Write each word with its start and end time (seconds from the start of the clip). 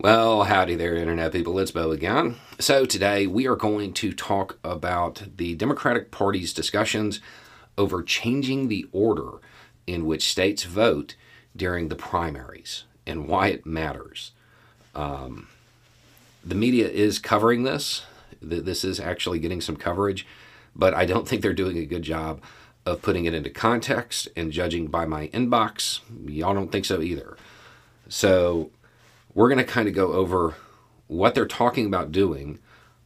Well, 0.00 0.44
howdy 0.44 0.76
there, 0.76 0.94
Internet 0.94 1.32
people. 1.32 1.58
It's 1.58 1.72
Bo 1.72 1.90
again. 1.90 2.36
So, 2.60 2.86
today 2.86 3.26
we 3.26 3.48
are 3.48 3.56
going 3.56 3.92
to 3.94 4.12
talk 4.12 4.56
about 4.62 5.24
the 5.38 5.56
Democratic 5.56 6.12
Party's 6.12 6.52
discussions 6.52 7.18
over 7.76 8.04
changing 8.04 8.68
the 8.68 8.86
order 8.92 9.40
in 9.88 10.06
which 10.06 10.30
states 10.30 10.62
vote 10.62 11.16
during 11.56 11.88
the 11.88 11.96
primaries 11.96 12.84
and 13.08 13.26
why 13.26 13.48
it 13.48 13.66
matters. 13.66 14.30
Um, 14.94 15.48
the 16.44 16.54
media 16.54 16.88
is 16.88 17.18
covering 17.18 17.64
this. 17.64 18.02
This 18.40 18.84
is 18.84 19.00
actually 19.00 19.40
getting 19.40 19.60
some 19.60 19.74
coverage, 19.74 20.24
but 20.76 20.94
I 20.94 21.06
don't 21.06 21.26
think 21.26 21.42
they're 21.42 21.52
doing 21.52 21.76
a 21.76 21.84
good 21.84 22.04
job 22.04 22.40
of 22.86 23.02
putting 23.02 23.24
it 23.24 23.34
into 23.34 23.50
context 23.50 24.28
and 24.36 24.52
judging 24.52 24.86
by 24.86 25.06
my 25.06 25.26
inbox. 25.34 25.98
Y'all 26.24 26.54
don't 26.54 26.70
think 26.70 26.84
so 26.84 27.02
either. 27.02 27.36
So, 28.08 28.70
we're 29.38 29.48
going 29.48 29.64
to 29.64 29.72
kind 29.72 29.86
of 29.86 29.94
go 29.94 30.14
over 30.14 30.56
what 31.06 31.32
they're 31.32 31.46
talking 31.46 31.86
about 31.86 32.10
doing, 32.10 32.58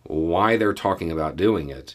why 0.05 0.57
they're 0.57 0.73
talking 0.73 1.13
about 1.13 1.37
doing 1.37 1.69
it, 1.69 1.95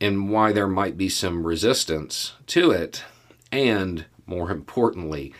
and 0.00 0.30
why 0.30 0.52
there 0.52 0.68
might 0.68 0.96
be 0.96 1.08
some 1.08 1.44
resistance 1.44 2.34
to 2.46 2.70
it, 2.70 3.02
and 3.50 4.04
more 4.24 4.52
importantly, 4.52 5.34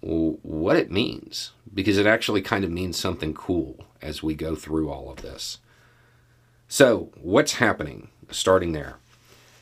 what 0.00 0.76
it 0.76 0.92
means. 0.92 1.50
Because 1.74 1.98
it 1.98 2.06
actually 2.06 2.42
kind 2.42 2.62
of 2.64 2.70
means 2.70 2.96
something 2.96 3.34
cool 3.34 3.84
as 4.00 4.22
we 4.22 4.36
go 4.36 4.54
through 4.54 4.88
all 4.88 5.10
of 5.10 5.22
this. 5.22 5.58
So, 6.68 7.10
what's 7.16 7.54
happening? 7.54 8.06
Starting 8.30 8.70
there. 8.70 8.98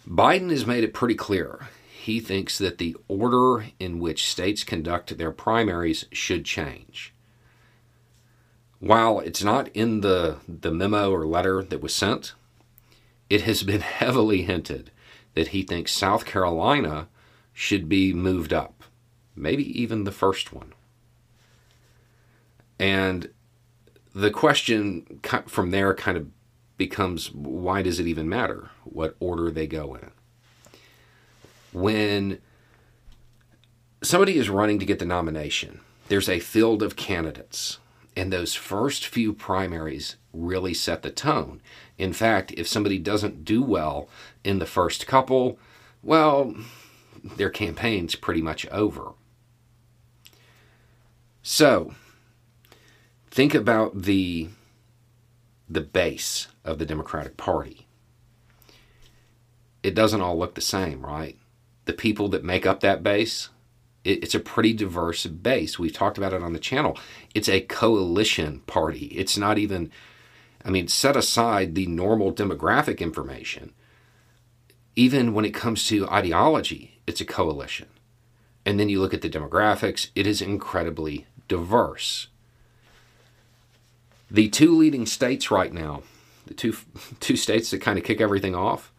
Biden 0.06 0.51
has 0.51 0.66
made 0.66 0.84
it 0.84 0.92
pretty 0.92 1.15
clear. 1.15 1.68
He 1.90 2.20
thinks 2.20 2.59
that 2.59 2.76
the 2.76 2.95
order 3.09 3.68
in 3.80 4.01
which 4.01 4.28
states 4.30 4.65
conduct 4.65 5.16
their 5.16 5.32
primaries 5.32 6.04
should 6.12 6.45
change 6.45 7.15
while 8.80 9.20
it's 9.20 9.42
not 9.42 9.68
in 9.68 10.00
the, 10.00 10.36
the 10.46 10.70
memo 10.70 11.10
or 11.10 11.26
letter 11.26 11.62
that 11.62 11.80
was 11.80 11.95
sent, 11.95 12.34
it 13.30 13.42
has 13.42 13.62
been 13.62 13.80
heavily 14.01 14.42
hinted 14.42 14.90
that 15.34 15.48
he 15.48 15.62
thinks 15.62 15.92
South 15.92 16.24
Carolina 16.24 17.09
should 17.52 17.88
be 17.88 18.12
moved 18.12 18.52
up, 18.52 18.84
maybe 19.34 19.64
even 19.80 20.04
the 20.04 20.12
first 20.12 20.52
one. 20.52 20.73
And 22.78 23.30
the 24.14 24.30
question 24.30 25.20
from 25.46 25.70
there 25.70 25.95
kind 25.95 26.16
of 26.16 26.29
becomes 26.76 27.32
why 27.32 27.82
does 27.82 27.98
it 27.98 28.06
even 28.06 28.29
matter 28.29 28.70
what 28.84 29.16
order 29.20 29.51
they 29.51 29.66
go 29.66 29.95
in? 29.95 30.10
When 31.73 32.40
somebody 34.02 34.38
is 34.38 34.48
running 34.51 34.79
to 34.79 34.86
get 34.86 34.98
the 34.98 35.04
nomination, 35.04 35.80
there's 36.08 36.29
a 36.29 36.40
field 36.40 36.82
of 36.82 36.96
candidates 36.96 37.79
and 38.16 38.32
those 38.32 38.54
first 38.54 39.06
few 39.06 39.32
primaries 39.34 40.16
really 40.32 40.72
set 40.72 41.02
the 41.02 41.10
tone. 41.10 41.60
In 41.98 42.12
fact, 42.12 42.52
if 42.56 42.66
somebody 42.66 42.98
doesn't 42.98 43.45
do 43.45 43.62
well 43.62 44.08
in 44.42 44.58
the 44.58 44.66
first 44.66 45.06
couple, 45.06 45.58
well, 46.02 46.54
their 47.36 47.50
campaign's 47.50 48.14
pretty 48.14 48.40
much 48.40 48.66
over. 48.68 49.12
So, 51.42 51.95
think 53.30 53.54
about 53.54 54.02
the 54.02 54.48
the 55.68 55.80
base 55.80 56.46
of 56.64 56.78
the 56.78 56.86
Democratic 56.86 57.36
Party. 57.36 57.86
It 59.82 59.95
doesn't 59.95 60.20
all 60.20 60.38
look 60.38 60.54
the 60.54 60.60
same, 60.60 61.04
right? 61.04 61.36
The 61.86 61.92
people 61.92 62.28
that 62.28 62.45
make 62.45 62.66
up 62.66 62.80
that 62.80 63.02
base, 63.02 63.48
it's 64.06 64.34
a 64.34 64.41
pretty 64.41 64.72
diverse 64.72 65.26
base. 65.26 65.78
We've 65.78 65.93
talked 65.93 66.19
about 66.19 66.32
it 66.32 66.43
on 66.43 66.53
the 66.53 66.59
channel. 66.59 66.99
It's 67.34 67.49
a 67.49 67.60
coalition 67.60 68.60
party. 68.60 69.06
It's 69.06 69.37
not 69.37 69.59
even, 69.59 69.91
I 70.65 70.71
mean, 70.71 70.88
set 70.88 71.16
aside 71.16 71.75
the 71.75 71.87
normal 71.87 72.32
demographic 72.32 72.98
information. 73.00 73.72
Even 74.94 75.34
when 75.34 75.44
it 75.44 75.50
comes 75.50 75.86
to 75.88 76.08
ideology, 76.08 76.98
it's 77.06 77.20
a 77.20 77.25
coalition. 77.25 77.88
And 78.64 78.80
then 78.80 78.88
you 78.88 79.00
look 79.00 79.14
at 79.14 79.22
the 79.22 79.30
demographics, 79.30 80.10
it 80.14 80.26
is 80.26 80.41
incredibly 80.41 81.26
diverse. 81.48 82.28
The 84.30 84.48
two 84.48 84.76
leading 84.76 85.06
states 85.06 85.50
right 85.50 85.72
now, 85.72 86.03
the 86.47 86.54
two, 86.54 86.76
two 87.20 87.36
states 87.36 87.70
that 87.70 87.80
kind 87.80 87.98
of 87.98 88.04
kick 88.04 88.20
everything 88.20 88.54
off, 88.54 88.92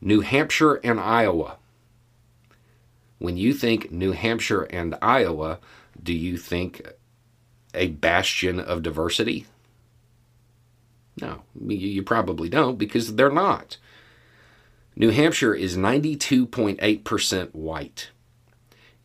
New 0.00 0.20
Hampshire 0.20 0.74
and 0.76 1.00
Iowa 1.00 1.56
when 3.18 3.36
you 3.36 3.54
think 3.54 3.90
New 3.90 4.12
Hampshire 4.12 4.62
and 4.62 4.96
Iowa, 5.00 5.58
do 6.02 6.12
you 6.12 6.36
think 6.36 6.82
a 7.72 7.88
bastion 7.88 8.60
of 8.60 8.82
diversity? 8.82 9.46
No, 11.20 11.42
you 11.66 12.02
probably 12.02 12.48
don't 12.48 12.76
because 12.76 13.14
they're 13.14 13.30
not. 13.30 13.76
New 14.96 15.10
Hampshire 15.10 15.54
is 15.54 15.76
92.8% 15.76 17.54
white. 17.54 18.10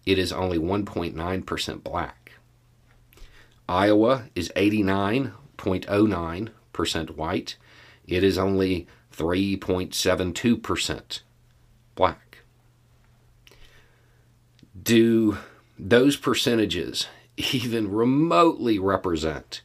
It 0.05 0.17
is 0.17 0.31
only 0.31 0.57
1.9% 0.57 1.83
black. 1.83 2.31
Iowa 3.67 4.29
is 4.35 4.49
89.09% 4.55 7.15
white. 7.15 7.57
It 8.07 8.23
is 8.23 8.37
only 8.37 8.87
3.72% 9.15 11.19
black 11.95 12.28
do 14.89 15.37
those 15.77 16.17
percentages 16.17 17.07
even 17.53 17.91
remotely 17.91 18.79
represent 18.79 19.61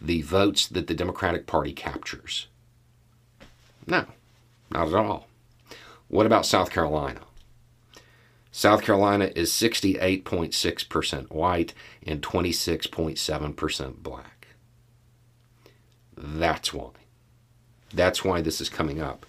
the 0.00 0.22
votes 0.22 0.66
that 0.66 0.86
the 0.86 0.94
Democratic 0.94 1.46
Party 1.46 1.74
captures? 1.74 2.46
No, 3.86 4.06
not 4.70 4.88
at 4.88 4.94
all. 4.94 5.28
What 6.08 6.24
about 6.24 6.46
South 6.46 6.70
Carolina? 6.70 7.20
South 8.50 8.80
Carolina 8.80 9.30
is 9.36 9.52
68.6% 9.52 11.30
white 11.30 11.74
and 12.06 12.22
26.7% 12.22 13.96
black. 14.02 14.48
That's 16.16 16.72
why. 16.72 16.92
That's 17.92 18.24
why 18.24 18.40
this 18.40 18.62
is 18.62 18.70
coming 18.70 19.02
up. 19.02 19.26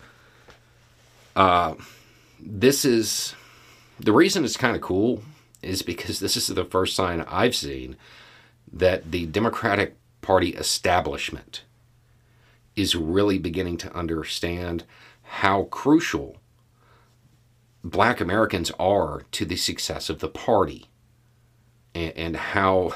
Uh, 1.36 1.76
this 2.40 2.86
is 2.86 3.36
the 4.00 4.14
reason 4.14 4.46
it's 4.46 4.58
kind 4.58 4.76
of 4.76 4.82
cool 4.82 5.22
is 5.62 5.82
because 5.82 6.20
this 6.20 6.38
is 6.38 6.48
the 6.48 6.66
first 6.66 6.96
sign 6.96 7.22
I've 7.28 7.56
seen 7.56 7.96
that 8.72 9.12
the 9.12 9.26
Democratic 9.26 9.96
Party 10.22 10.50
establishment 10.50 11.64
is 12.76 12.96
really 12.96 13.40
beginning 13.40 13.78
to 13.78 13.96
understand 13.96 14.84
how 15.24 15.64
crucial 15.64 16.38
black 17.84 18.22
Americans 18.22 18.72
are 18.80 19.24
to 19.32 19.46
the 19.46 19.56
success 19.56 20.10
of 20.10 20.20
the 20.20 20.28
party 20.28 20.88
and, 21.96 22.14
and 22.16 22.36
how 22.38 22.94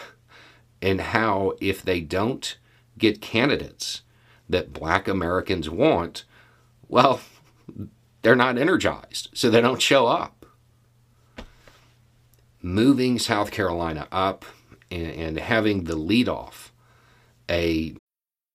and 0.82 1.02
how 1.02 1.54
if 1.62 1.82
they 1.82 2.02
don't 2.02 2.58
get 2.98 3.22
candidates 3.22 4.02
that 4.50 4.74
black 4.74 5.08
Americans 5.08 5.70
want, 5.70 6.26
well, 6.90 7.22
they're 8.22 8.36
not 8.36 8.58
energized, 8.58 9.30
so 9.34 9.50
they 9.50 9.62
don't 9.62 9.82
show 9.82 10.08
up 10.08 10.41
moving 12.62 13.20
South 13.20 13.52
Carolina 13.52 14.08
up 14.12 14.46
and, 14.90 15.12
and 15.12 15.40
having 15.40 15.86
the 15.86 15.96
leadoff 15.96 16.72
a 17.50 17.96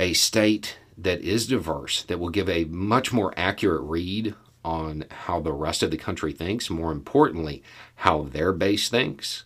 a 0.00 0.14
state 0.14 0.78
that 0.96 1.20
is 1.20 1.46
diverse, 1.46 2.02
that 2.04 2.18
will 2.18 2.30
give 2.30 2.48
a 2.48 2.64
much 2.64 3.12
more 3.12 3.32
accurate 3.36 3.82
read 3.82 4.34
on 4.64 5.04
how 5.10 5.40
the 5.40 5.52
rest 5.52 5.82
of 5.82 5.90
the 5.90 5.96
country 5.96 6.32
thinks, 6.32 6.70
more 6.70 6.90
importantly, 6.90 7.62
how 7.96 8.22
their 8.22 8.52
base 8.52 8.88
thinks, 8.88 9.44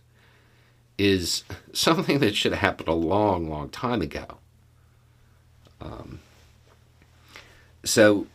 is 0.97 1.43
something 1.73 2.19
that 2.19 2.35
should 2.35 2.53
have 2.53 2.61
happened 2.61 2.87
a 2.87 2.93
long, 2.93 3.49
long 3.49 3.69
time 3.69 4.01
ago. 4.01 4.25
Um, 5.81 6.19
so 7.83 8.27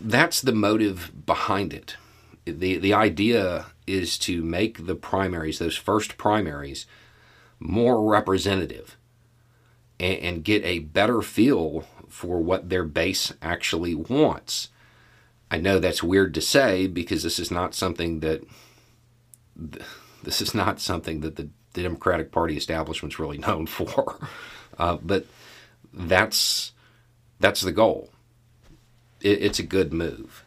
that's 0.00 0.40
the 0.40 0.52
motive 0.52 1.26
behind 1.26 1.74
it. 1.74 1.96
The, 2.44 2.78
the 2.78 2.94
idea 2.94 3.66
is 3.86 4.16
to 4.18 4.42
make 4.42 4.86
the 4.86 4.94
primaries, 4.94 5.58
those 5.58 5.76
first 5.76 6.16
primaries, 6.16 6.86
more 7.58 8.02
representative 8.02 8.96
and, 10.00 10.18
and 10.18 10.44
get 10.44 10.64
a 10.64 10.80
better 10.80 11.22
feel 11.22 11.84
for 12.08 12.40
what 12.40 12.68
their 12.68 12.84
base 12.84 13.32
actually 13.42 13.94
wants. 13.94 14.68
I 15.50 15.58
know 15.58 15.78
that's 15.78 16.02
weird 16.02 16.34
to 16.34 16.40
say 16.40 16.86
because 16.86 17.22
this 17.22 17.38
is 17.38 17.50
not 17.50 17.74
something 17.74 18.20
that 18.20 18.44
this 20.22 20.40
is 20.40 20.54
not 20.54 20.80
something 20.80 21.20
that 21.20 21.36
the, 21.36 21.48
the 21.74 21.82
Democratic 21.82 22.32
Party 22.32 22.56
establishment's 22.56 23.18
really 23.18 23.38
known 23.46 23.66
for, 23.66 24.18
uh, 24.78 24.98
but 25.02 25.26
that's 25.92 26.72
that's 27.40 27.60
the 27.60 27.72
goal. 27.72 28.10
It, 29.20 29.42
it's 29.42 29.58
a 29.58 29.64
good 29.64 29.92
move. 29.92 30.44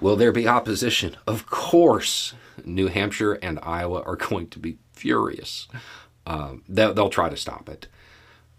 Will 0.00 0.16
there 0.16 0.32
be 0.32 0.48
opposition? 0.48 1.16
Of 1.26 1.46
course. 1.46 2.34
New 2.64 2.88
Hampshire 2.88 3.34
and 3.34 3.58
Iowa 3.62 4.02
are 4.02 4.16
going 4.30 4.48
to 4.48 4.58
be 4.58 4.78
furious. 4.92 5.68
Um, 6.26 6.62
they'll, 6.68 6.94
they'll, 6.94 7.10
try 7.10 7.28
to 7.28 7.36
stop 7.36 7.68
it. 7.68 7.88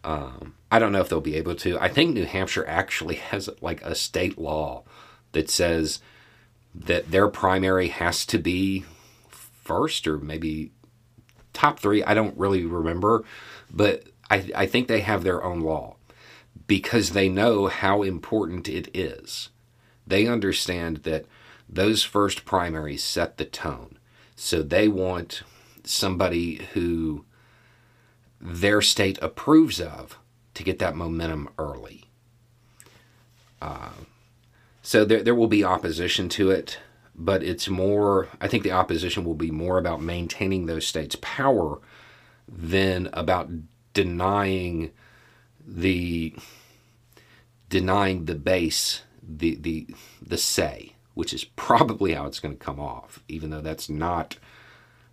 Um, 0.03 0.55
I 0.71 0.79
don't 0.79 0.91
know 0.91 1.01
if 1.01 1.09
they'll 1.09 1.21
be 1.21 1.35
able 1.35 1.55
to. 1.55 1.79
I 1.79 1.88
think 1.88 2.13
New 2.13 2.25
Hampshire 2.25 2.65
actually 2.67 3.15
has 3.31 3.50
like 3.61 3.81
a 3.81 3.95
state 3.95 4.38
law 4.38 4.83
that 5.31 5.50
says 5.50 6.00
that 6.75 7.11
their 7.11 7.27
primary 7.27 7.89
has 7.89 8.25
to 8.27 8.38
be 8.38 8.85
first 9.29 10.07
or 10.07 10.17
maybe 10.17 10.71
top 11.53 11.79
three. 11.79 12.03
I 12.03 12.13
don't 12.13 12.38
really 12.38 12.65
remember, 12.65 13.23
but 13.71 14.03
I, 14.29 14.50
I 14.55 14.65
think 14.65 14.88
they 14.88 15.01
have 15.01 15.23
their 15.23 15.44
own 15.44 15.61
law 15.61 15.95
because 16.67 17.11
they 17.11 17.29
know 17.29 17.67
how 17.67 18.03
important 18.03 18.67
it 18.67 18.89
is. 18.94 19.50
They 20.05 20.27
understand 20.27 20.97
that 20.97 21.25
those 21.69 22.03
first 22.03 22.45
primaries 22.45 23.03
set 23.03 23.38
the 23.38 23.45
tone. 23.45 23.97
So 24.35 24.61
they 24.61 24.88
want 24.88 25.44
somebody 25.83 26.67
who 26.73 27.25
their 28.44 28.81
state 28.81 29.18
approves 29.22 29.80
of 29.80 30.19
to 30.54 30.63
get 30.63 30.78
that 30.80 30.95
momentum 30.95 31.50
early. 31.57 32.04
Uh, 33.62 33.92
so 34.81 35.06
there, 35.06 35.24
there 35.24 35.36
will 35.36 35.48
be 35.48 35.63
opposition 35.63 36.28
to 36.30 36.51
it, 36.51 36.78
but 37.16 37.42
it's 37.42 37.69
more, 37.69 38.28
I 38.42 38.50
think 38.50 38.63
the 38.63 38.72
opposition 38.74 39.24
will 39.24 39.34
be 39.34 39.50
more 39.50 39.78
about 39.78 40.01
maintaining 40.01 40.66
those 40.66 40.86
states' 40.86 41.16
power 41.22 41.80
than 42.48 43.10
about 43.13 43.50
denying 43.94 44.92
the 45.66 46.36
denying 47.69 48.25
the 48.25 48.36
base 48.36 49.01
the 49.25 49.56
the 49.56 49.88
the 50.22 50.38
say, 50.38 50.94
which 51.13 51.34
is 51.34 51.46
probably 51.46 52.13
how 52.13 52.25
it's 52.25 52.39
going 52.39 52.56
to 52.56 52.63
come 52.63 52.80
off, 52.80 53.24
even 53.30 53.50
though 53.50 53.62
that's 53.62 53.89
not 53.89 54.38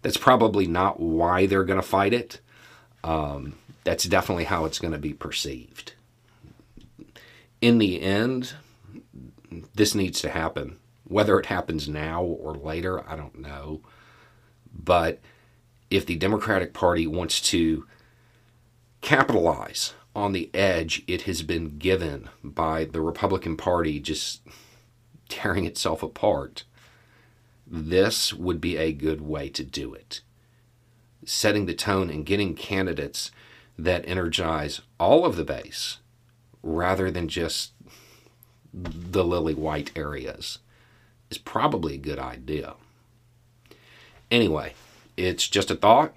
that's 0.02 0.16
probably 0.16 0.66
not 0.66 0.98
why 0.98 1.46
they're 1.46 1.62
going 1.64 1.80
to 1.80 1.86
fight 1.86 2.12
it. 2.12 2.40
Um, 3.02 3.54
that's 3.84 4.04
definitely 4.04 4.44
how 4.44 4.64
it's 4.64 4.78
going 4.78 4.92
to 4.92 4.98
be 4.98 5.14
perceived. 5.14 5.94
In 7.60 7.78
the 7.78 8.00
end, 8.00 8.54
this 9.74 9.94
needs 9.94 10.20
to 10.22 10.30
happen. 10.30 10.78
Whether 11.04 11.38
it 11.40 11.46
happens 11.46 11.88
now 11.88 12.22
or 12.22 12.54
later, 12.54 13.08
I 13.08 13.16
don't 13.16 13.38
know. 13.38 13.80
But 14.72 15.20
if 15.90 16.06
the 16.06 16.16
Democratic 16.16 16.72
Party 16.72 17.06
wants 17.06 17.40
to 17.50 17.86
capitalize 19.00 19.94
on 20.14 20.32
the 20.32 20.50
edge 20.52 21.02
it 21.06 21.22
has 21.22 21.42
been 21.42 21.78
given 21.78 22.28
by 22.42 22.84
the 22.84 23.00
Republican 23.00 23.56
Party 23.56 23.98
just 23.98 24.42
tearing 25.28 25.64
itself 25.64 26.02
apart, 26.02 26.64
this 27.66 28.32
would 28.32 28.60
be 28.60 28.76
a 28.76 28.92
good 28.92 29.20
way 29.20 29.48
to 29.48 29.64
do 29.64 29.94
it. 29.94 30.20
Setting 31.24 31.66
the 31.66 31.74
tone 31.74 32.10
and 32.10 32.24
getting 32.26 32.54
candidates 32.54 33.30
that 33.78 34.04
energize 34.06 34.80
all 34.98 35.24
of 35.24 35.36
the 35.36 35.44
base 35.44 35.98
rather 36.62 37.10
than 37.10 37.28
just 37.28 37.72
the 38.72 39.24
lily 39.24 39.54
white 39.54 39.90
areas 39.96 40.58
is 41.30 41.38
probably 41.38 41.94
a 41.94 41.98
good 41.98 42.18
idea. 42.18 42.74
Anyway, 44.30 44.74
it's 45.16 45.48
just 45.48 45.70
a 45.70 45.74
thought. 45.74 46.14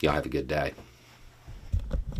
Y'all 0.00 0.12
have 0.12 0.26
a 0.26 0.30
good 0.30 0.48
day. 0.48 0.72